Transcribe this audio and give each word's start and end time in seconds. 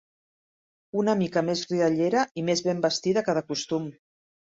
Una 1.01 1.15
mica 1.19 1.45
més 1.51 1.63
riallera 1.73 2.25
i 2.43 2.47
més 2.51 2.67
ben 2.71 2.85
vestida 2.89 3.27
que 3.31 3.41
de 3.41 3.49
costum. 3.55 3.91